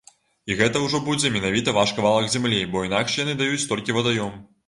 [0.51, 4.43] І гэта ўжо будзе менавіта ваш кавалак зямлі, бо інакш яны даюць толькі вадаём.